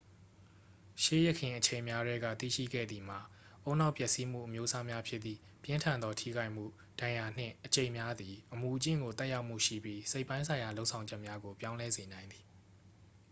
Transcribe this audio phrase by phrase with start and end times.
[1.03, 3.19] ရှေးယခင်အချိန်များထဲက သိရှိခဲ့သည်မှာ
[3.67, 6.65] ဦးနှောက်ပျက်စီးမှုအမျိုးအစားများဖြစ်သည့် ပြင်းထန်သောထိခိုက်မှု
[6.99, 12.43] ဒဏ်ရာနှင့် အကျိတ်များသည် အမူအကျင့်ကို သက်ရောက်မှုရှိပြီး စိတ်ပိုင်းဆိုင်ရာလုပ်ဆောင်ချက်များကိုပြောင်းလဲစေနိုင်သည်